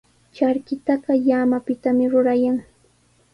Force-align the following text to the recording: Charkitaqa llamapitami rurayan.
Charkitaqa 0.35 1.13
llamapitami 1.25 2.05
rurayan. 2.11 2.57